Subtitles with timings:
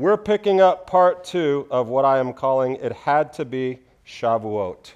[0.00, 4.92] We're picking up part two of what I am calling It Had to Be Shavuot.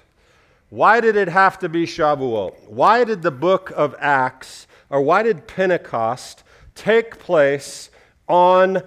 [0.69, 2.67] Why did it have to be Shavuot?
[2.67, 7.91] Why did the book of Acts, or why did Pentecost take place
[8.27, 8.81] on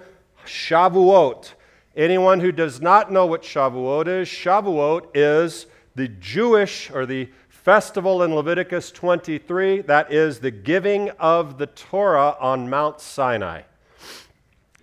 [0.45, 1.53] Shavuot?
[1.95, 8.23] Anyone who does not know what Shavuot is, Shavuot is the Jewish or the festival
[8.23, 13.61] in Leviticus 23, that is the giving of the Torah on Mount Sinai.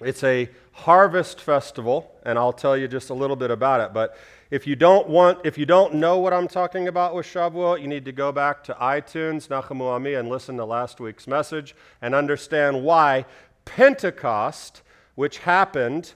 [0.00, 3.94] It's a harvest festival, and I'll tell you just a little bit about it.
[3.94, 4.16] But
[4.50, 7.88] if you don't want, if you don't know what I'm talking about with Shavuot, you
[7.88, 12.14] need to go back to iTunes, Nachamu Ami, and listen to last week's message and
[12.14, 13.24] understand why
[13.64, 14.82] Pentecost,
[15.14, 16.12] which happened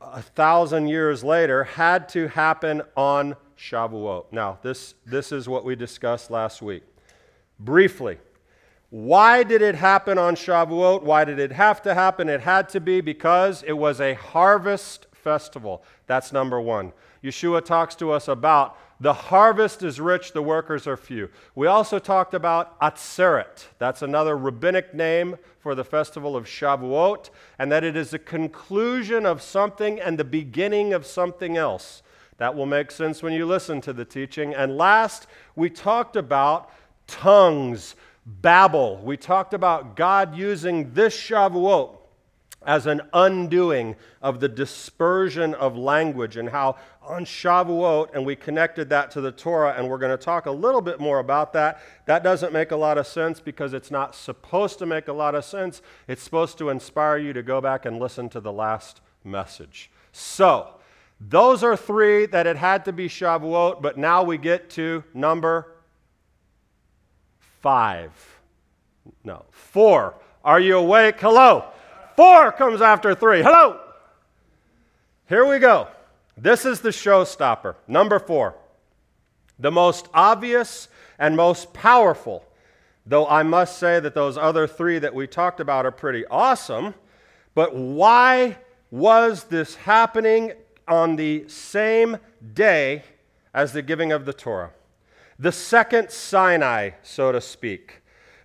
[0.00, 4.32] a thousand years later, had to happen on Shavuot.
[4.32, 6.82] Now, this, this is what we discussed last week.
[7.58, 8.16] Briefly,
[8.90, 11.04] why did it happen on Shavuot?
[11.04, 12.28] Why did it have to happen?
[12.28, 15.84] It had to be because it was a harvest festival.
[16.06, 16.92] That's number one.
[17.22, 21.30] Yeshua talks to us about the harvest is rich, the workers are few.
[21.54, 23.68] We also talked about Atzeret.
[23.78, 29.24] That's another rabbinic name for the festival of Shavuot, and that it is the conclusion
[29.24, 32.02] of something and the beginning of something else.
[32.38, 34.54] That will make sense when you listen to the teaching.
[34.54, 36.70] And last, we talked about
[37.06, 37.94] tongues
[38.40, 38.98] Babel.
[39.02, 41.96] We talked about God using this Shavuot
[42.66, 48.90] as an undoing of the dispersion of language and how on Shavuot, and we connected
[48.90, 51.80] that to the Torah, and we're going to talk a little bit more about that.
[52.06, 55.34] That doesn't make a lot of sense because it's not supposed to make a lot
[55.34, 55.80] of sense.
[56.06, 59.90] It's supposed to inspire you to go back and listen to the last message.
[60.12, 60.68] So,
[61.20, 65.74] those are three that it had to be Shavuot, but now we get to number
[67.60, 68.12] five.
[69.24, 70.14] No, four.
[70.44, 71.20] Are you awake?
[71.20, 71.64] Hello.
[72.16, 73.42] Four comes after three.
[73.42, 73.80] Hello.
[75.28, 75.88] Here we go.
[76.36, 77.76] This is the showstopper.
[77.86, 78.56] Number four.
[79.58, 82.44] The most obvious and most powerful,
[83.04, 86.94] though I must say that those other three that we talked about are pretty awesome.
[87.54, 88.56] But why
[88.90, 90.52] was this happening
[90.88, 92.16] on the same
[92.54, 93.04] day
[93.52, 94.70] as the giving of the Torah?
[95.40, 98.02] The second Sinai, so to speak.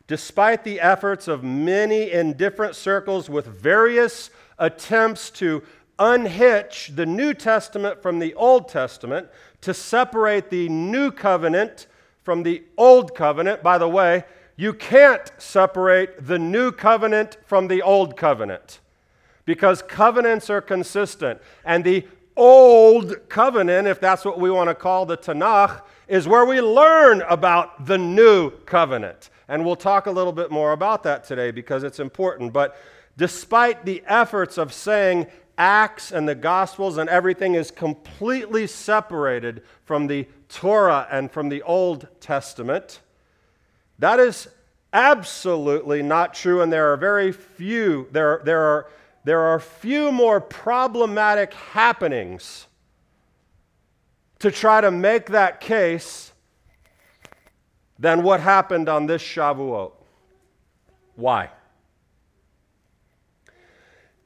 [0.07, 5.61] Despite the efforts of many in different circles with various attempts to
[5.99, 9.27] unhitch the New Testament from the Old Testament,
[9.61, 11.87] to separate the New Covenant
[12.23, 14.23] from the Old Covenant, by the way,
[14.55, 18.79] you can't separate the New Covenant from the Old Covenant
[19.43, 21.41] because covenants are consistent.
[21.65, 22.07] And the
[22.37, 27.21] Old Covenant, if that's what we want to call the Tanakh, is where we learn
[27.23, 29.29] about the new covenant.
[29.47, 32.53] And we'll talk a little bit more about that today because it's important.
[32.53, 32.77] But
[33.17, 35.27] despite the efforts of saying
[35.57, 41.61] Acts and the Gospels and everything is completely separated from the Torah and from the
[41.61, 42.99] Old Testament,
[43.99, 44.47] that is
[44.93, 46.61] absolutely not true.
[46.61, 48.87] And there are very few, there, there, are,
[49.23, 52.67] there are few more problematic happenings
[54.39, 56.31] to try to make that case
[57.97, 59.91] than what happened on this Shavuot.
[61.15, 61.49] Why?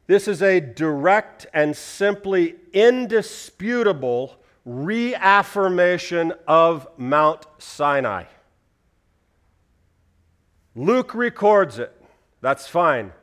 [0.08, 8.24] This is a direct and simply indisputable reaffirmation of Mount Sinai.
[10.76, 11.94] Luke records it.
[12.42, 13.14] That's fine.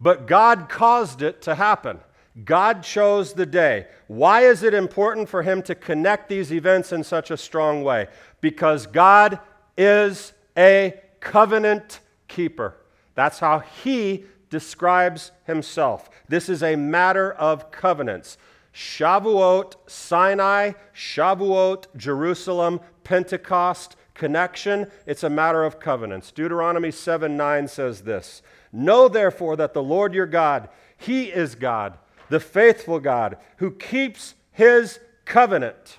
[0.00, 1.98] But God caused it to happen.
[2.44, 3.86] God chose the day.
[4.06, 8.08] Why is it important for him to connect these events in such a strong way?
[8.40, 9.40] Because God
[9.76, 12.76] is a covenant keeper.
[13.14, 16.08] That's how he describes himself.
[16.28, 18.38] This is a matter of covenants.
[18.72, 26.30] Shavuot, Sinai, Shavuot, Jerusalem, Pentecost, connection, it's a matter of covenants.
[26.30, 31.98] Deuteronomy 7 9 says this Know therefore that the Lord your God, He is God
[32.28, 35.98] the faithful God who keeps his covenant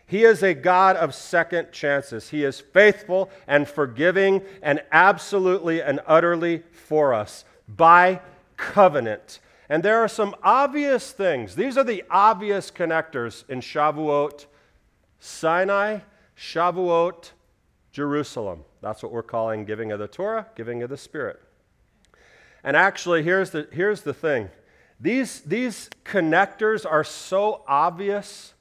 [0.07, 2.29] He is a God of second chances.
[2.29, 8.21] He is faithful and forgiving and absolutely and utterly for us by
[8.55, 9.39] covenant.
[9.69, 11.55] And there are some obvious things.
[11.55, 14.45] These are the obvious connectors in Shavuot
[15.19, 15.99] Sinai,
[16.37, 17.31] Shavuot,
[17.91, 18.63] Jerusalem.
[18.81, 21.41] That's what we're calling giving of the Torah, giving of the Spirit.
[22.63, 24.49] And actually, here's the, here's the thing
[24.99, 28.53] these, these connectors are so obvious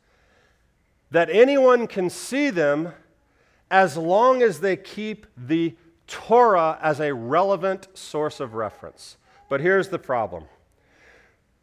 [1.10, 2.92] that anyone can see them
[3.70, 5.74] as long as they keep the
[6.06, 9.16] Torah as a relevant source of reference.
[9.48, 10.44] But here's the problem.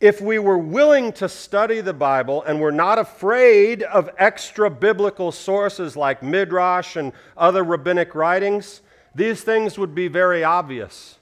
[0.04, 5.32] If we were willing to study the Bible and were not afraid of extra biblical
[5.32, 8.82] sources like Midrash and other rabbinic writings,
[9.16, 11.20] these things would be very obvious.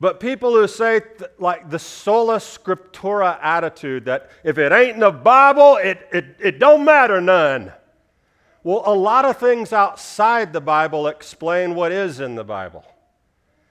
[0.00, 5.00] But people who say, th- like the sola scriptura attitude, that if it ain't in
[5.00, 7.72] the Bible, it, it, it don't matter none.
[8.62, 12.84] Well, a lot of things outside the Bible explain what is in the Bible.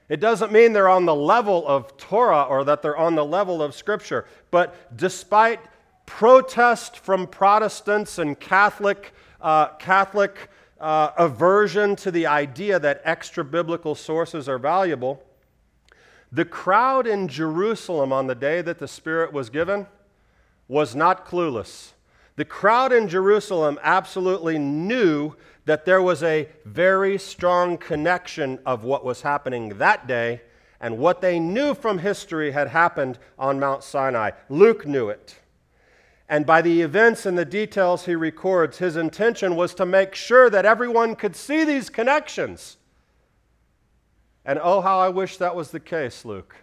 [0.10, 3.62] It doesn't mean they're on the level of Torah or that they're on the level
[3.62, 4.26] of Scripture.
[4.50, 5.60] But despite
[6.08, 13.94] protest from Protestants and Catholic, uh, Catholic uh, aversion to the idea that extra biblical
[13.94, 15.24] sources are valuable,
[16.32, 19.86] the crowd in Jerusalem on the day that the Spirit was given
[20.68, 21.94] was not clueless.
[22.36, 25.36] The crowd in Jerusalem absolutely knew
[25.70, 30.42] that there was a very strong connection of what was happening that day
[30.82, 34.32] and what they knew from history had happened on Mount Sinai.
[34.50, 35.38] Luke knew it.
[36.28, 40.50] And by the events and the details he records, his intention was to make sure
[40.50, 42.78] that everyone could see these connections.
[44.44, 46.56] And oh, how I wish that was the case, Luke.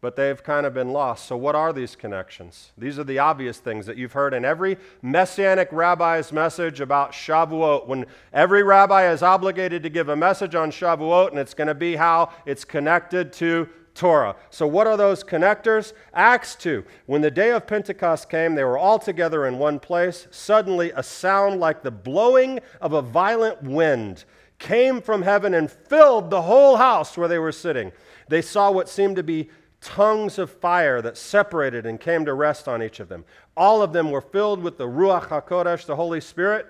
[0.00, 1.26] But they've kind of been lost.
[1.26, 2.72] So, what are these connections?
[2.78, 7.86] These are the obvious things that you've heard in every messianic rabbi's message about Shavuot.
[7.86, 11.74] When every rabbi is obligated to give a message on Shavuot, and it's going to
[11.74, 14.36] be how it's connected to Torah.
[14.48, 15.92] So, what are those connectors?
[16.14, 16.82] Acts 2.
[17.04, 20.26] When the day of Pentecost came, they were all together in one place.
[20.30, 24.24] Suddenly, a sound like the blowing of a violent wind
[24.58, 27.92] came from heaven and filled the whole house where they were sitting.
[28.28, 29.50] They saw what seemed to be
[29.80, 33.24] tongues of fire that separated and came to rest on each of them.
[33.56, 36.66] All of them were filled with the Ruach HaKodesh, the Holy Spirit,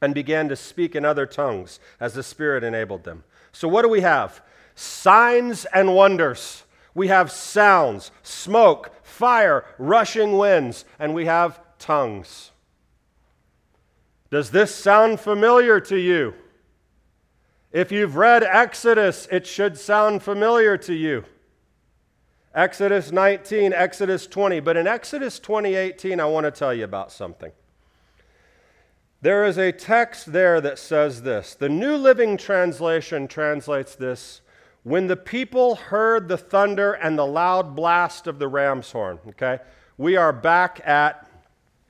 [0.00, 3.24] and began to speak in other tongues as the Spirit enabled them.
[3.52, 4.42] So, what do we have?
[4.74, 6.64] Signs and wonders.
[6.94, 12.52] We have sounds, smoke, fire, rushing winds, and we have tongues.
[14.30, 16.34] Does this sound familiar to you?
[17.72, 21.24] If you've read Exodus, it should sound familiar to you.
[22.56, 24.60] Exodus 19, Exodus 20.
[24.60, 27.52] But in Exodus 20:18, I want to tell you about something.
[29.20, 31.54] There is a text there that says this.
[31.54, 34.40] The New Living Translation translates this
[34.84, 39.18] when the people heard the thunder and the loud blast of the ram's horn.
[39.28, 39.58] Okay?
[39.98, 41.28] We are back at,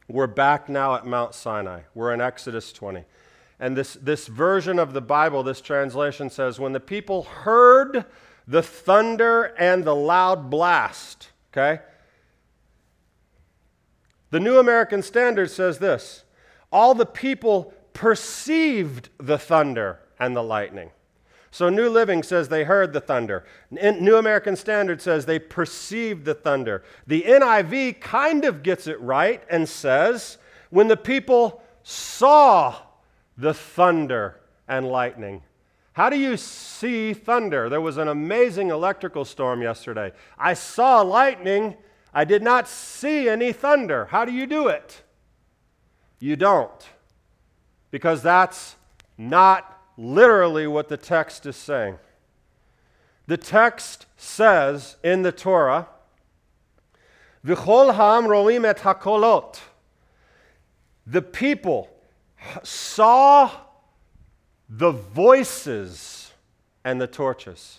[0.09, 1.83] we're back now at Mount Sinai.
[1.95, 3.05] We're in Exodus 20.
[3.61, 8.05] And this, this version of the Bible, this translation says, when the people heard
[8.47, 11.83] the thunder and the loud blast, okay?
[14.31, 16.25] The New American Standard says this
[16.73, 20.91] all the people perceived the thunder and the lightning.
[21.51, 23.47] So New Living says they heard the thunder.
[23.71, 26.83] New American Standard says they perceived the thunder.
[27.07, 30.37] The NIV kind of gets it right and says
[30.69, 32.77] when the people saw
[33.39, 35.43] the thunder and lightning.
[35.97, 37.71] How do you see thunder?
[37.71, 40.13] There was an amazing electrical storm yesterday.
[40.39, 41.75] I saw lightning.
[42.13, 44.05] I did not see any thunder.
[44.05, 45.01] How do you do it?
[46.19, 46.87] You don't.
[47.91, 48.77] Because that's
[49.17, 51.97] not literally what the text is saying.
[53.27, 55.89] The text says in the Torah,
[57.43, 59.61] V'chol ha'am roim et hakolot.
[61.07, 61.89] The people
[62.63, 63.51] saw
[64.69, 66.33] the voices
[66.85, 67.79] and the torches.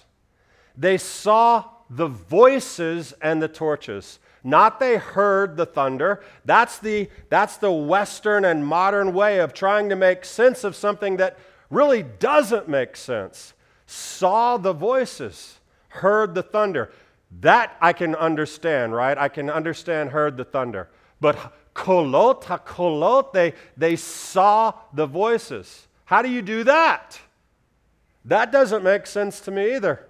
[0.75, 4.19] They saw the voices and the torches.
[4.43, 6.23] Not they heard the thunder.
[6.45, 11.17] That's the, that's the Western and modern way of trying to make sense of something
[11.17, 11.37] that
[11.69, 13.53] really doesn't make sense.
[13.85, 16.91] Saw the voices, heard the thunder.
[17.41, 19.17] That I can understand, right?
[19.17, 20.89] I can understand heard the thunder.
[21.19, 25.86] But kolot, kolot, they, they saw the voices.
[26.07, 27.19] How do you do that?
[28.23, 30.07] That doesn't make sense to me either.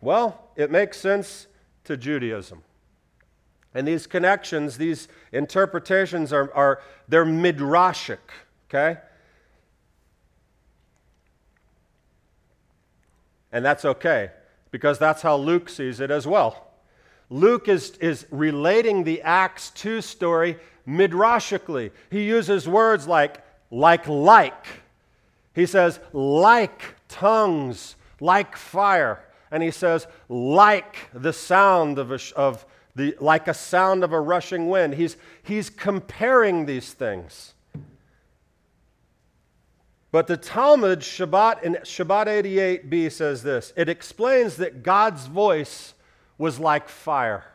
[0.00, 1.46] Well, it makes sense
[1.84, 2.64] to Judaism.
[3.74, 8.18] And these connections, these interpretations are, are they're midrashic,
[8.68, 8.98] okay?
[13.52, 14.32] And that's okay,
[14.72, 16.72] because that's how Luke sees it as well.
[17.30, 20.58] Luke is, is relating the Acts 2 story
[20.88, 21.92] midrashically.
[22.10, 24.66] He uses words like, like, like.
[25.54, 29.24] He says, like tongues, like fire.
[29.50, 32.64] And he says, like the sound of, a, of
[32.94, 34.94] the, like a sound of a rushing wind.
[34.94, 37.54] He's, he's comparing these things.
[40.10, 45.94] But the Talmud, Shabbat, in Shabbat 88b, says this it explains that God's voice
[46.36, 47.46] was like fire.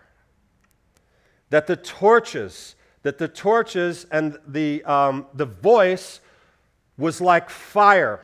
[1.52, 2.76] That the torches,
[3.08, 6.20] that the torches and the, um, the voice
[6.98, 8.20] was like fire.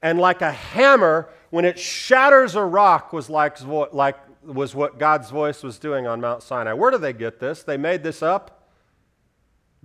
[0.00, 3.60] And like a hammer, when it shatters a rock, was like,
[3.92, 6.72] like was what God's voice was doing on Mount Sinai.
[6.72, 7.62] Where do they get this?
[7.62, 8.70] They made this up?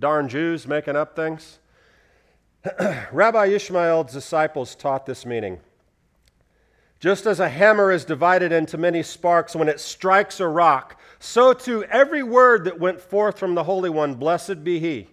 [0.00, 1.58] Darn Jews making up things?
[3.12, 5.60] Rabbi Ishmael's disciples taught this meaning.
[6.98, 11.54] Just as a hammer is divided into many sparks when it strikes a rock, so
[11.54, 15.08] too every word that went forth from the Holy One, blessed be He.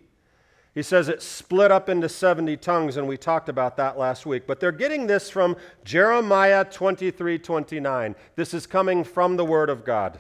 [0.76, 4.46] He says it split up into 70 tongues, and we talked about that last week.
[4.46, 8.16] But they're getting this from Jeremiah 23 29.
[8.36, 10.20] This is coming from the Word of God.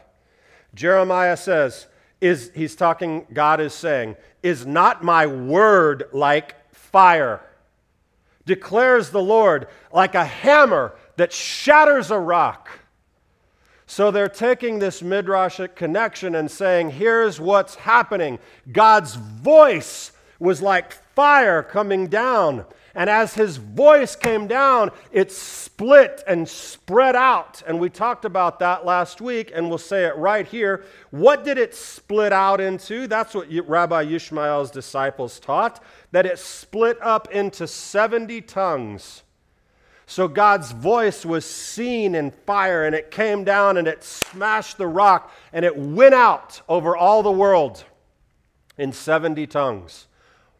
[0.74, 1.88] Jeremiah says,
[2.22, 7.42] is, he's talking, God is saying, is not my word like fire,
[8.46, 12.70] declares the Lord, like a hammer that shatters a rock.
[13.92, 18.40] So they're taking this midrashic connection and saying, here's what's happening.
[18.72, 22.64] God's voice was like fire coming down.
[22.96, 27.64] And as his voice came down, it split and spread out.
[27.68, 30.86] And we talked about that last week, and we'll say it right here.
[31.10, 33.08] What did it split out into?
[33.08, 39.24] That's what Rabbi Ishmael's disciples taught that it split up into 70 tongues.
[40.12, 44.86] So God's voice was seen in fire, and it came down and it smashed the
[44.86, 47.86] rock, and it went out over all the world
[48.78, 50.08] in 70 tongues.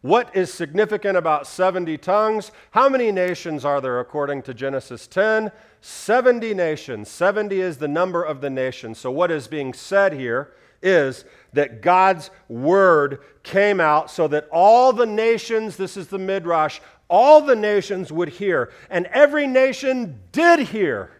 [0.00, 2.50] What is significant about 70 tongues?
[2.70, 5.52] How many nations are there according to Genesis 10?
[5.82, 7.10] 70 nations.
[7.10, 8.96] 70 is the number of the nations.
[8.96, 14.94] So, what is being said here is that God's word came out so that all
[14.94, 16.80] the nations, this is the Midrash,
[17.12, 18.72] all the nations would hear.
[18.88, 21.10] And every nation did hear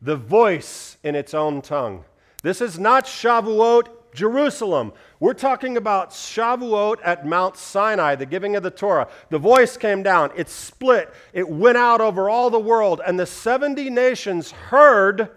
[0.00, 2.04] the voice in its own tongue.
[2.44, 4.92] This is not Shavuot Jerusalem.
[5.18, 9.08] We're talking about Shavuot at Mount Sinai, the giving of the Torah.
[9.30, 13.26] The voice came down, it split, it went out over all the world, and the
[13.26, 15.28] 70 nations heard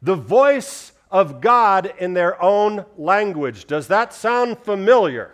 [0.00, 3.66] the voice of God in their own language.
[3.66, 5.30] Does that sound familiar?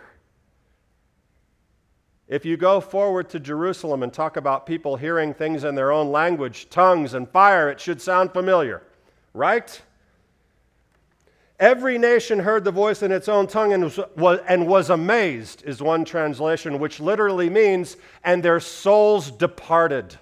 [2.31, 6.13] If you go forward to Jerusalem and talk about people hearing things in their own
[6.13, 8.83] language, tongues and fire, it should sound familiar,
[9.33, 9.81] right?
[11.59, 13.83] Every nation heard the voice in its own tongue and
[14.15, 20.17] was, and was amazed, is one translation, which literally means, and their souls departed.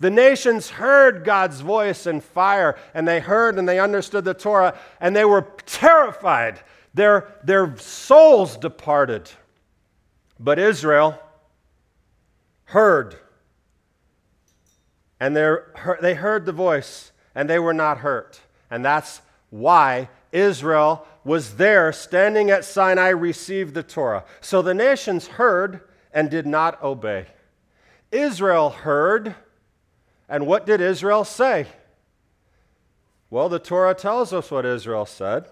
[0.00, 4.78] The nations heard God's voice in fire, and they heard and they understood the Torah,
[4.98, 6.60] and they were terrified.
[6.94, 9.30] Their, their souls departed.
[10.40, 11.20] But Israel
[12.66, 13.16] heard,
[15.20, 18.40] and they heard the voice, and they were not hurt.
[18.70, 24.24] And that's why Israel was there standing at Sinai, received the Torah.
[24.40, 25.80] So the nations heard
[26.12, 27.26] and did not obey.
[28.12, 29.34] Israel heard,
[30.28, 31.66] and what did Israel say?
[33.30, 35.48] Well, the Torah tells us what Israel said.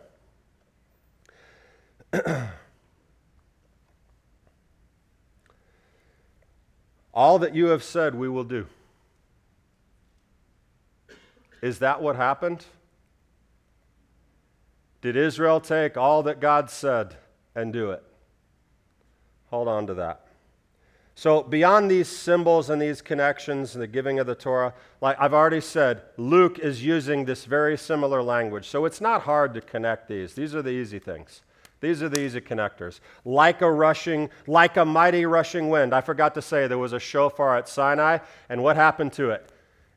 [7.14, 8.66] All that you have said, we will do.
[11.60, 12.64] Is that what happened?
[15.02, 17.16] Did Israel take all that God said
[17.54, 18.02] and do it?
[19.50, 20.26] Hold on to that.
[21.14, 25.34] So, beyond these symbols and these connections and the giving of the Torah, like I've
[25.34, 28.66] already said, Luke is using this very similar language.
[28.66, 30.32] So, it's not hard to connect these.
[30.34, 31.42] These are the easy things.
[31.82, 33.00] These are the easy connectors.
[33.24, 35.92] Like a rushing, like a mighty rushing wind.
[35.92, 39.50] I forgot to say there was a shofar at Sinai, and what happened to it?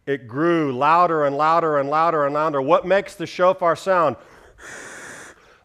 [0.08, 2.60] It grew louder and louder and louder and louder.
[2.60, 4.16] What makes the shofar sound?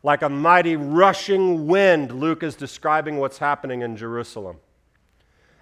[0.03, 4.59] like a mighty rushing wind, Luke is describing what's happening in Jerusalem.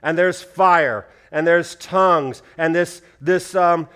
[0.02, 3.88] And there's fire, and there's tongues, and this, this um,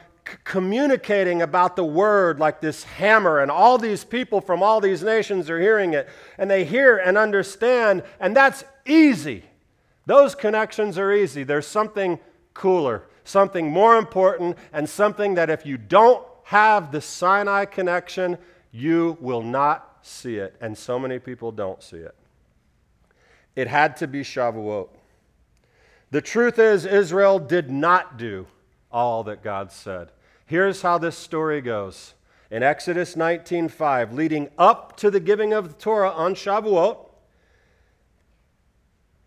[0.45, 5.50] communicating about the word like this hammer, and all these people from all these nations
[5.50, 9.45] are hearing it, and they hear and understand, and that's easy.
[10.07, 11.43] Those connections are easy.
[11.43, 12.19] There's something
[12.55, 18.38] cooler, something more important, and something that if you don't have the Sinai connection,
[18.71, 22.14] you will not see it, and so many people don't see it.
[23.55, 24.88] It had to be Shavuot.
[26.11, 28.47] The truth is, Israel did not do
[28.93, 30.11] all that God said.
[30.47, 32.15] Here's how this story goes.
[32.51, 37.09] In Exodus 19:5, leading up to the giving of the Torah on Shavuot,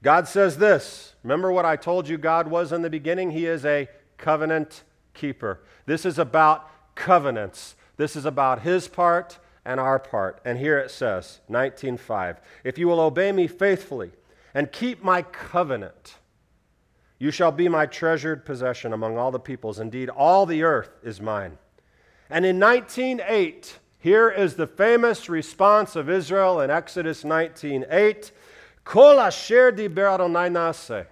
[0.03, 1.15] God says this.
[1.23, 3.31] Remember what I told you God was in the beginning?
[3.31, 4.83] He is a covenant
[5.15, 5.61] keeper.
[5.87, 7.75] This is about covenants.
[7.97, 10.39] This is about his part and our part.
[10.45, 14.11] And here it says, 19:5, if you will obey me faithfully
[14.53, 16.17] and keep my covenant,
[17.17, 19.79] you shall be my treasured possession among all the peoples.
[19.79, 21.57] Indeed, all the earth is mine.
[22.29, 28.31] And in 19:8, here is the famous response of Israel in Exodus 19:8,
[28.83, 31.07] Kol asher diber Adonai nase.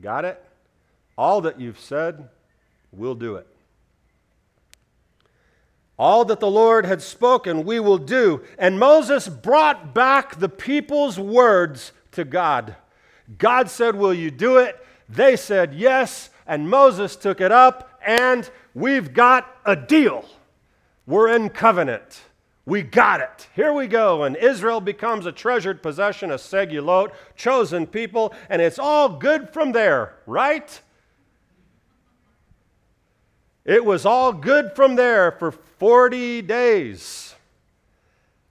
[0.00, 0.44] Got it?
[1.16, 2.28] All that you've said,
[2.90, 3.46] we'll do it.
[5.96, 8.42] All that the Lord had spoken, we will do.
[8.58, 12.74] And Moses brought back the people's words to God.
[13.38, 14.84] God said, Will you do it?
[15.14, 16.30] They said, Yes.
[16.46, 20.26] And Moses took it up, and we've got a deal.
[21.06, 22.20] We're in covenant.
[22.66, 23.48] We got it.
[23.54, 24.24] Here we go.
[24.24, 29.72] And Israel becomes a treasured possession, a segulot, chosen people, and it's all good from
[29.72, 30.80] there, right?
[33.64, 37.34] It was all good from there for 40 days.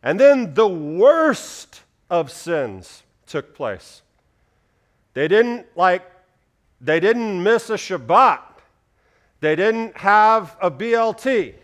[0.02, 4.02] And then the worst of sins took place.
[5.14, 6.04] They didn't like
[6.84, 8.42] they didn't miss a Shabbat.
[9.40, 11.56] They didn't have a BLT.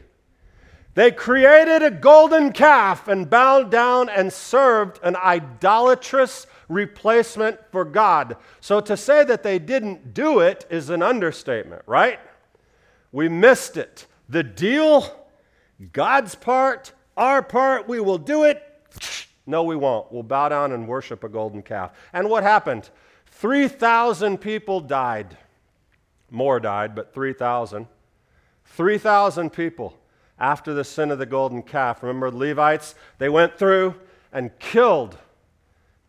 [0.96, 8.38] They created a golden calf and bowed down and served an idolatrous replacement for God.
[8.60, 12.20] So to say that they didn't do it is an understatement, right?
[13.12, 14.08] We missed it.
[14.30, 15.28] The deal,
[15.94, 18.64] God's part, our part, we will do it.
[19.46, 20.12] No, we won't.
[20.12, 21.94] We'll bow down and worship a golden calf.
[22.14, 22.92] And what happened?
[23.40, 25.38] 3,000 people died.
[26.30, 27.88] More died, but 3,000.
[28.66, 29.98] 3,000 people
[30.38, 32.04] after the sin of the golden calf.
[32.04, 33.96] Remember, the Levites, they went through
[34.34, 35.18] and killed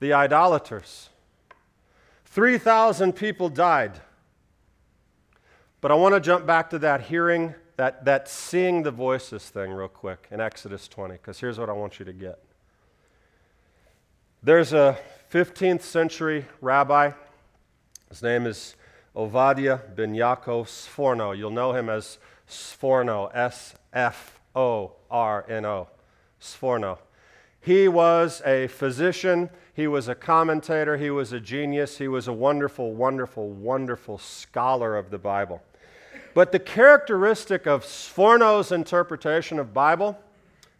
[0.00, 1.10] the idolaters.
[2.24, 4.00] 3,000 people died.
[5.80, 9.70] But I want to jump back to that hearing, that, that seeing the voices thing,
[9.70, 12.40] real quick in Exodus 20, because here's what I want you to get.
[14.42, 14.96] There's a
[15.30, 17.10] 15th century rabbi.
[18.08, 18.74] His name is
[19.14, 21.36] Ovadia ben Yaakov Sforno.
[21.36, 22.16] You'll know him as
[22.48, 25.88] Sforno, S F O R N O.
[26.40, 26.96] Sforno.
[27.60, 32.32] He was a physician, he was a commentator, he was a genius, he was a
[32.32, 35.62] wonderful, wonderful, wonderful scholar of the Bible.
[36.32, 40.18] But the characteristic of Sforno's interpretation of Bible,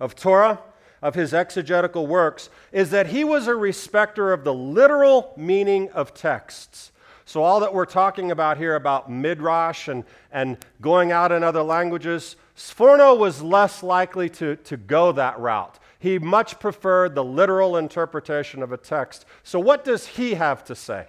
[0.00, 0.60] of Torah,
[1.02, 6.14] of his exegetical works, is that he was a respecter of the literal meaning of
[6.14, 6.92] texts.
[7.24, 11.62] So, all that we're talking about here about midrash and, and going out in other
[11.62, 15.78] languages, Sforno was less likely to, to go that route.
[15.98, 19.26] He much preferred the literal interpretation of a text.
[19.44, 21.06] So, what does he have to say?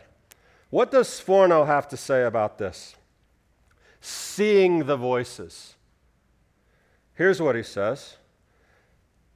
[0.69, 2.95] What does Sforno have to say about this?
[4.01, 5.75] seeing the voices.
[7.13, 8.17] Here's what he says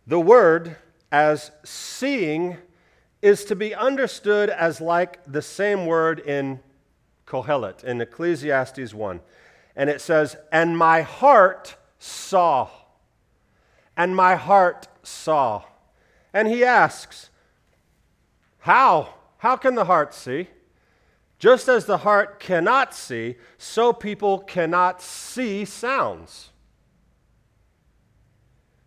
[0.07, 0.75] The word
[1.11, 2.57] as seeing
[3.21, 6.59] is to be understood as like the same word in
[7.25, 9.19] Kohelet, in Ecclesiastes 1.
[9.75, 12.69] And it says, And my heart saw.
[13.97, 15.63] And my heart saw.
[16.33, 17.29] And he asks,
[18.59, 19.15] How?
[19.39, 20.49] How can the heart see?
[21.39, 26.51] Just as the heart cannot see, so people cannot see sounds.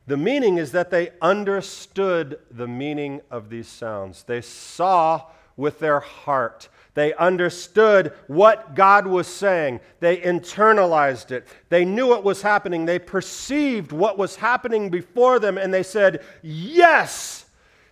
[0.08, 4.22] The meaning is that they understood the meaning of these sounds.
[4.22, 6.70] They saw with their heart.
[6.94, 9.80] They understood what God was saying.
[10.00, 11.46] They internalized it.
[11.68, 12.86] They knew what was happening.
[12.86, 17.44] They perceived what was happening before them, and they said, Yes,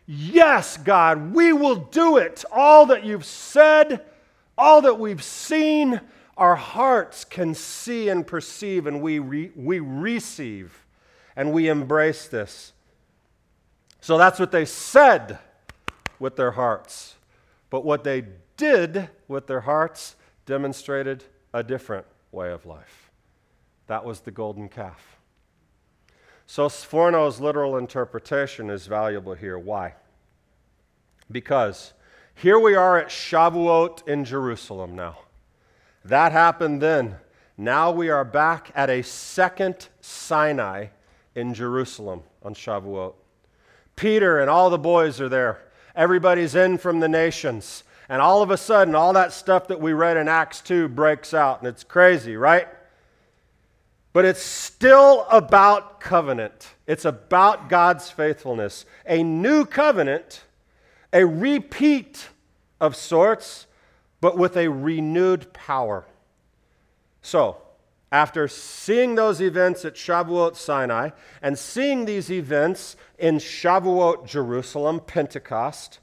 [0.07, 2.47] yes, God, we will do it.
[2.51, 4.07] All that you've said,
[4.57, 6.01] all that we've seen,
[6.39, 10.86] our hearts can see and perceive, and we, re- we receive
[11.37, 12.73] and we embrace this.
[14.01, 15.39] So that's what they said
[16.19, 17.17] with their hearts.
[17.71, 18.25] But what they
[18.57, 23.11] did with their hearts demonstrated a different way of life.
[23.87, 25.19] That was the golden calf.
[26.47, 29.59] So Sforno's literal interpretation is valuable here.
[29.59, 29.95] Why?
[31.31, 31.93] Because
[32.35, 35.19] here we are at Shavuot in Jerusalem now.
[36.05, 37.17] That happened then.
[37.59, 40.89] Now we are back at a second Sinai
[41.37, 43.13] in Jerusalem on Shavuot.
[43.95, 45.63] Peter and all the boys are there.
[45.95, 47.85] Everybody's in from the nations.
[48.09, 51.35] And all of a sudden, all that stuff that we read in Acts 2 breaks
[51.35, 51.61] out.
[51.61, 52.69] And it's crazy, right?
[54.13, 56.69] But it's still about covenant.
[56.87, 58.87] It's about God's faithfulness.
[59.07, 60.43] A new covenant,
[61.13, 62.29] a repeat
[62.81, 63.67] of sorts,
[64.21, 66.07] but with a renewed power.
[67.23, 67.59] So,
[68.13, 71.11] after seeing those events at Shavuot Sinai
[71.43, 75.99] and seeing these events in Shavuot Jerusalem, Pentecost,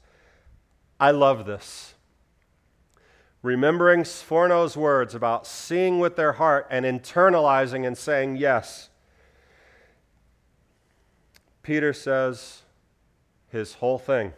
[1.00, 1.94] I love this
[3.44, 8.88] remembering Sforno's words about seeing with their heart and internalizing and saying yes.
[11.62, 12.62] Peter says
[13.50, 14.32] his whole thing.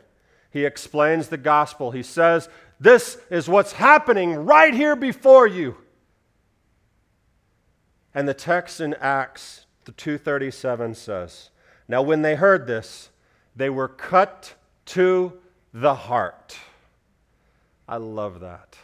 [0.50, 1.92] He explains the gospel.
[1.92, 2.48] He says,
[2.80, 5.76] This is what's happening right here before you.
[8.16, 11.50] And the text in Acts the 237 says,
[11.86, 13.10] Now when they heard this,
[13.54, 14.54] they were cut
[14.86, 15.34] to
[15.74, 16.56] the heart.
[17.86, 18.78] I love that.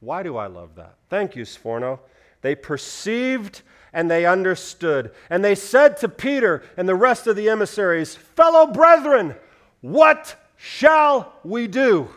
[0.00, 0.96] Why do I love that?
[1.08, 2.00] Thank you, Sforno.
[2.42, 3.62] They perceived
[3.94, 5.10] and they understood.
[5.30, 9.36] And they said to Peter and the rest of the emissaries, Fellow brethren,
[9.80, 12.10] what shall we do?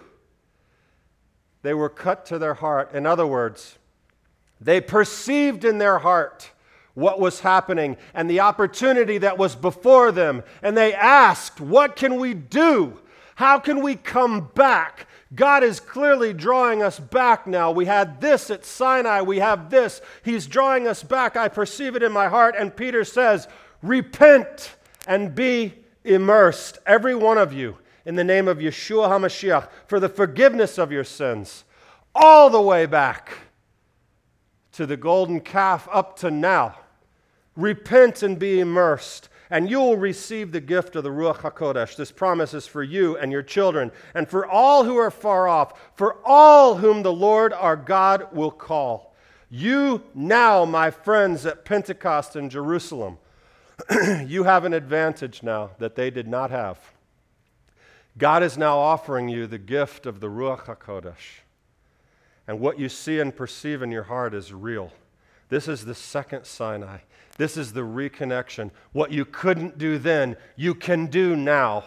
[1.61, 2.93] They were cut to their heart.
[2.93, 3.77] In other words,
[4.61, 6.51] they perceived in their heart
[6.93, 10.43] what was happening and the opportunity that was before them.
[10.61, 12.99] And they asked, What can we do?
[13.35, 15.07] How can we come back?
[15.33, 17.71] God is clearly drawing us back now.
[17.71, 20.01] We had this at Sinai, we have this.
[20.23, 21.37] He's drawing us back.
[21.37, 22.55] I perceive it in my heart.
[22.57, 23.47] And Peter says,
[23.81, 24.75] Repent
[25.07, 30.09] and be immersed, every one of you, in the name of Yeshua HaMashiach, for the
[30.09, 31.63] forgiveness of your sins,
[32.13, 33.31] all the way back
[34.79, 36.73] to the golden calf up to now.
[37.57, 41.97] Repent and be immersed and you will receive the gift of the Ruach HaKodesh.
[41.97, 45.91] This promise is for you and your children, and for all who are far off,
[45.95, 49.13] for all whom the Lord our God will call.
[49.49, 53.17] You now, my friends at Pentecost in Jerusalem,
[54.25, 56.79] you have an advantage now that they did not have.
[58.17, 61.41] God is now offering you the gift of the Ruach HaKodesh.
[62.49, 64.91] And what you see and perceive in your heart is real.
[65.49, 66.97] This is the second Sinai.
[67.37, 68.71] This is the reconnection.
[68.91, 71.83] What you couldn't do then, you can do now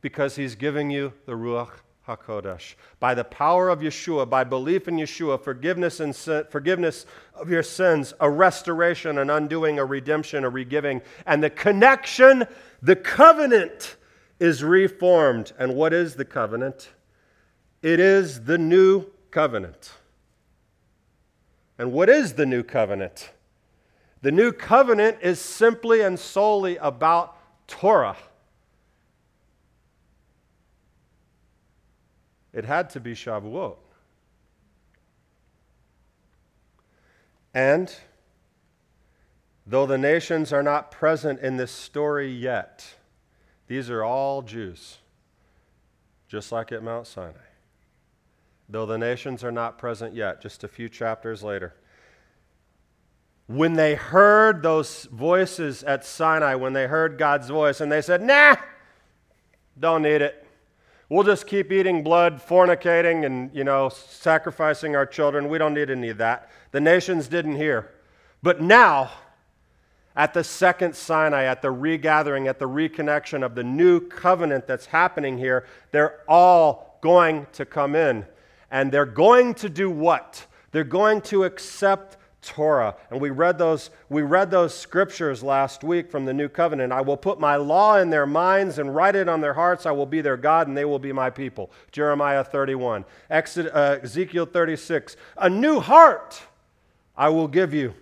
[0.00, 1.72] because he's giving you the Ruach
[2.08, 2.76] HaKodesh.
[2.98, 7.62] By the power of Yeshua, by belief in Yeshua, forgiveness, and sin, forgiveness of your
[7.62, 12.46] sins, a restoration, an undoing, a redemption, a regiving, and the connection,
[12.80, 13.96] the covenant
[14.40, 15.52] is reformed.
[15.58, 16.88] And what is the covenant?
[17.82, 19.92] It is the new covenant.
[21.78, 23.30] And what is the new covenant?
[24.20, 27.36] The new covenant is simply and solely about
[27.68, 28.16] Torah.
[32.52, 33.76] It had to be Shavuot.
[37.54, 37.94] And
[39.66, 42.96] though the nations are not present in this story yet,
[43.68, 44.98] these are all Jews,
[46.26, 47.47] just like at Mount Sinai.
[48.68, 51.74] Though the nations are not present yet, just a few chapters later
[53.48, 58.22] when they heard those voices at Sinai, when they heard God's voice, and they said,
[58.22, 58.56] Nah,
[59.80, 60.46] don't need it.
[61.08, 65.48] We'll just keep eating blood, fornicating, and, you know, sacrificing our children.
[65.48, 66.50] We don't need any of that.
[66.72, 67.90] The nations didn't hear.
[68.42, 69.12] But now,
[70.14, 74.84] at the second Sinai, at the regathering, at the reconnection of the new covenant that's
[74.84, 78.26] happening here, they're all going to come in.
[78.70, 80.46] And they're going to do what?
[80.72, 82.94] They're going to accept Torah.
[83.10, 86.92] And we read those we read those scriptures last week from the new covenant.
[86.92, 89.86] I will put my law in their minds and write it on their hearts.
[89.86, 91.70] I will be their God and they will be my people.
[91.92, 93.04] Jeremiah 31.
[93.28, 95.16] Exodus, uh, Ezekiel 36.
[95.38, 96.40] A new heart
[97.16, 97.94] I will give you.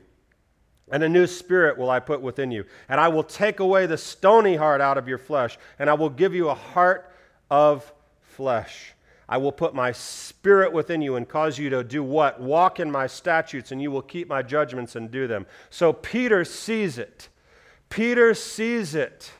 [0.92, 2.64] And a new spirit will I put within you.
[2.88, 6.10] And I will take away the stony heart out of your flesh, and I will
[6.10, 7.12] give you a heart
[7.50, 8.92] of flesh.
[9.28, 12.40] I will put my spirit within you and cause you to do what?
[12.40, 15.46] Walk in my statutes, and you will keep my judgments and do them.
[15.68, 17.28] So Peter sees it.
[17.88, 19.32] Peter sees it.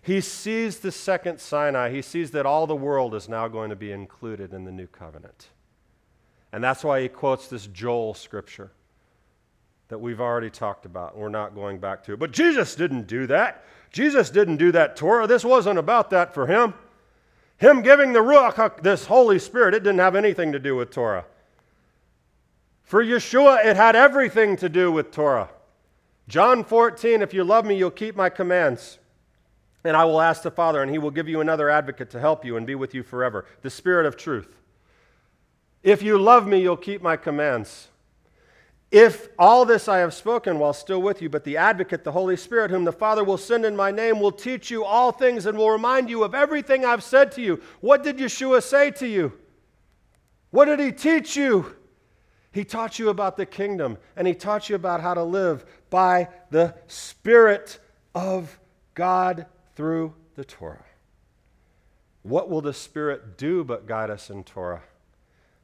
[0.00, 1.90] He sees the second Sinai.
[1.90, 4.86] He sees that all the world is now going to be included in the new
[4.86, 5.48] covenant.
[6.52, 8.70] And that's why he quotes this Joel scripture
[9.88, 12.14] that we've already talked about, we're not going back to.
[12.14, 12.18] It.
[12.18, 13.64] But Jesus didn't do that.
[13.92, 15.26] Jesus didn't do that Torah.
[15.26, 16.74] This wasn't about that for him.
[17.58, 21.24] Him giving the Ruach, this Holy Spirit, it didn't have anything to do with Torah.
[22.82, 25.48] For Yeshua, it had everything to do with Torah.
[26.28, 28.98] John 14, if you love me, you'll keep my commands.
[29.84, 32.44] And I will ask the Father, and he will give you another advocate to help
[32.44, 34.56] you and be with you forever the Spirit of truth.
[35.82, 37.88] If you love me, you'll keep my commands.
[38.90, 42.36] If all this I have spoken while still with you, but the advocate, the Holy
[42.36, 45.58] Spirit, whom the Father will send in my name, will teach you all things and
[45.58, 47.60] will remind you of everything I've said to you.
[47.80, 49.32] What did Yeshua say to you?
[50.50, 51.74] What did he teach you?
[52.52, 56.28] He taught you about the kingdom and he taught you about how to live by
[56.50, 57.78] the Spirit
[58.14, 58.58] of
[58.94, 60.84] God through the Torah.
[62.22, 64.82] What will the Spirit do but guide us in Torah?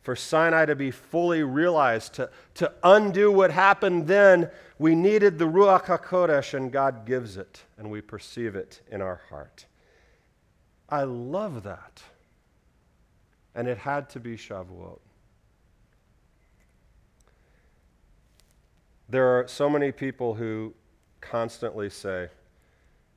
[0.02, 5.44] For Sinai to be fully realized, to, to undo what happened then, we needed the
[5.44, 9.66] Ruach HaKodesh, and God gives it, and we perceive it in our heart.
[10.88, 12.02] I love that.
[13.54, 14.98] And it had to be Shavuot.
[19.08, 20.74] There are so many people who
[21.20, 22.28] constantly say,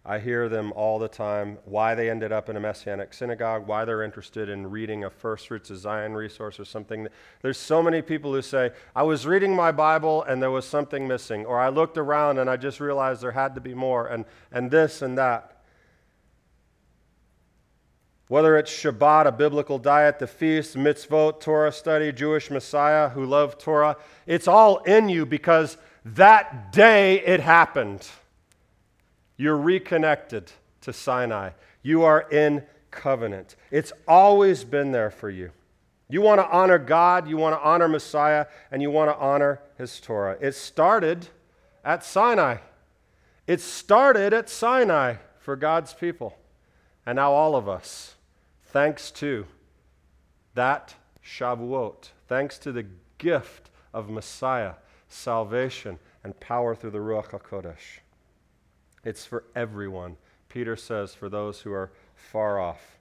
[0.08, 3.86] I hear them all the time why they ended up in a Messianic synagogue, why
[3.86, 7.08] they're interested in reading a First Fruits of Zion resource or something.
[7.42, 11.08] There's so many people who say, I was reading my Bible and there was something
[11.08, 14.26] missing, or I looked around and I just realized there had to be more, and,
[14.52, 15.64] and this and that.
[18.28, 23.60] Whether it's Shabbat, a biblical diet, the feast, mitzvot, Torah study, Jewish Messiah who loved
[23.60, 28.08] Torah, it's all in you because that day it happened.
[29.38, 31.52] You're reconnected to Sinai.
[31.82, 33.56] You are in covenant.
[33.72, 35.52] It's always been there for you.
[36.08, 39.60] You want to honor God, you want to honor Messiah, and you want to honor
[39.78, 40.38] his Torah.
[40.40, 41.28] It started
[41.84, 42.58] at Sinai.
[43.48, 46.38] It started at Sinai for God's people.
[47.06, 48.16] And now all of us,
[48.64, 49.46] thanks to
[50.54, 52.86] that Shavuot, thanks to the
[53.18, 54.74] gift of Messiah,
[55.10, 58.00] salvation, and power through the Ruach HaKodesh.
[59.06, 60.18] It's for everyone.
[60.50, 62.98] Peter says, for those who are far off.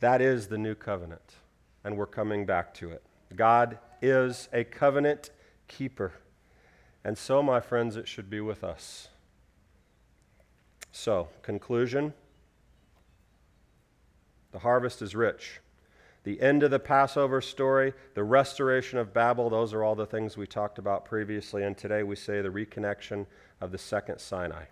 [0.00, 1.36] That is the new covenant,
[1.84, 3.02] and we're coming back to it.
[3.36, 5.30] God is a covenant
[5.68, 6.12] keeper.
[7.04, 9.08] And so, my friends, it should be with us.
[10.92, 12.12] So, conclusion
[14.52, 15.60] the harvest is rich.
[16.24, 20.36] The end of the Passover story, the restoration of Babel, those are all the things
[20.36, 21.62] we talked about previously.
[21.62, 23.26] And today we say the reconnection
[23.60, 24.64] of the second Sinai.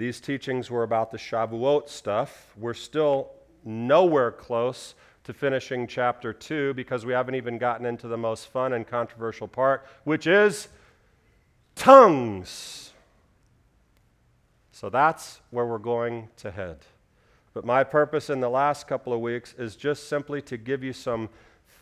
[0.00, 2.54] These teachings were about the Shavuot stuff.
[2.56, 3.32] We're still
[3.66, 8.72] nowhere close to finishing chapter 2 because we haven't even gotten into the most fun
[8.72, 10.68] and controversial part, which is
[11.74, 12.94] tongues.
[14.72, 16.78] So that's where we're going to head.
[17.52, 20.94] But my purpose in the last couple of weeks is just simply to give you
[20.94, 21.28] some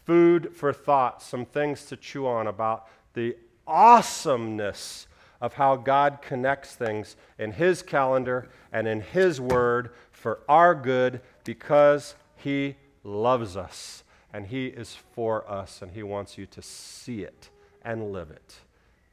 [0.06, 5.06] food for thought, some things to chew on about the awesomeness
[5.40, 11.20] of how God connects things in His calendar and in His Word for our good
[11.44, 17.22] because He loves us and He is for us and He wants you to see
[17.22, 17.50] it
[17.82, 18.56] and live it.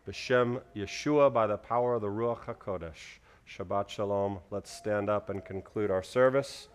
[0.08, 3.20] B'Shem Yeshua, by the power of the Ruach HaKodesh.
[3.48, 4.40] Shabbat Shalom.
[4.50, 6.68] Let's stand up and conclude our service.